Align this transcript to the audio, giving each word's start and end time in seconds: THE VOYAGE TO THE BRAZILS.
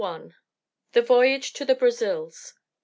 THE 0.93 1.03
VOYAGE 1.03 1.53
TO 1.53 1.63
THE 1.63 1.75
BRAZILS. 1.75 2.55